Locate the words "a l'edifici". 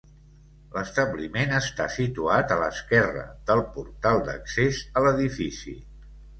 4.99-5.81